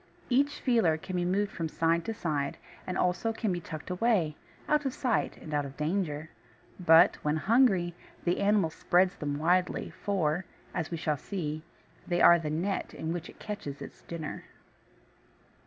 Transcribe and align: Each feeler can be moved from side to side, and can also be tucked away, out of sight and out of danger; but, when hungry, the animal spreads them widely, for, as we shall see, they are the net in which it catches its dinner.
Each 0.31 0.59
feeler 0.59 0.97
can 0.97 1.15
be 1.15 1.25
moved 1.25 1.51
from 1.51 1.69
side 1.69 2.05
to 2.05 2.13
side, 2.15 2.57
and 2.87 2.97
can 2.97 3.03
also 3.03 3.31
be 3.31 3.59
tucked 3.59 3.91
away, 3.91 4.35
out 4.67 4.83
of 4.83 4.95
sight 4.95 5.37
and 5.37 5.53
out 5.53 5.63
of 5.63 5.77
danger; 5.77 6.31
but, 6.79 7.17
when 7.17 7.35
hungry, 7.37 7.93
the 8.23 8.39
animal 8.39 8.71
spreads 8.71 9.15
them 9.17 9.37
widely, 9.37 9.91
for, 9.91 10.43
as 10.73 10.89
we 10.89 10.97
shall 10.97 11.17
see, 11.17 11.61
they 12.07 12.19
are 12.19 12.39
the 12.39 12.49
net 12.49 12.95
in 12.95 13.13
which 13.13 13.29
it 13.29 13.37
catches 13.37 13.79
its 13.79 14.01
dinner. 14.01 14.45